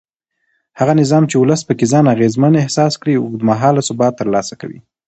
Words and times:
هغه 0.79 0.93
نظام 1.01 1.23
چې 1.29 1.35
ولس 1.37 1.61
پکې 1.67 1.85
ځان 1.91 2.05
اغېزمن 2.15 2.53
احساس 2.61 2.93
کړي 3.01 3.13
اوږد 3.17 3.41
مهاله 3.49 3.81
ثبات 3.89 4.13
ترلاسه 4.21 4.53
کوي 4.61 4.79